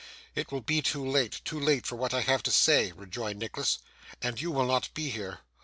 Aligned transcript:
'It 0.33 0.51
will 0.51 0.61
be 0.61 0.81
too 0.81 1.07
late 1.07 1.41
too 1.45 1.59
late 1.59 1.85
for 1.85 1.95
what 1.95 2.11
I 2.11 2.21
have 2.21 2.41
to 2.41 2.51
say,' 2.51 2.91
rejoined 2.93 3.37
Nicholas, 3.37 3.77
'and 4.19 4.41
you 4.41 4.49
will 4.49 4.65
not 4.65 4.91
be 4.95 5.11
here. 5.11 5.41